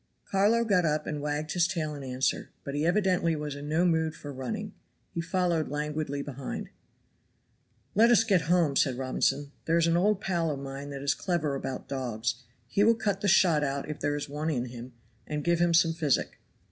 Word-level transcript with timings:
Carlo 0.25 0.63
got 0.65 0.83
up 0.83 1.05
and 1.05 1.21
wagged 1.21 1.51
his 1.51 1.67
tail 1.67 1.93
in 1.93 2.01
answer, 2.01 2.49
but 2.63 2.73
he 2.73 2.87
evidently 2.87 3.35
was 3.35 3.53
in 3.53 3.69
no 3.69 3.85
mood 3.85 4.15
for 4.15 4.33
running; 4.33 4.73
he 5.13 5.21
followed 5.21 5.67
languidly 5.69 6.23
behind. 6.23 6.69
"Let 7.93 8.09
us 8.09 8.23
get 8.23 8.49
home," 8.49 8.75
said 8.75 8.97
Robinson; 8.97 9.51
"there 9.65 9.77
is 9.77 9.85
an 9.85 9.97
old 9.97 10.19
pal 10.19 10.49
of 10.49 10.57
mine 10.57 10.89
that 10.89 11.03
is 11.03 11.13
clever 11.13 11.53
about 11.53 11.87
dogs, 11.87 12.41
he 12.67 12.83
will 12.83 12.95
cut 12.95 13.21
the 13.21 13.27
shot 13.27 13.63
out 13.63 13.87
if 13.89 13.99
there 13.99 14.15
is 14.15 14.27
one 14.27 14.49
in 14.49 14.65
him, 14.65 14.93
and 15.27 15.43
give 15.43 15.59
him 15.59 15.71
some 15.71 15.93
physic." 15.93 16.39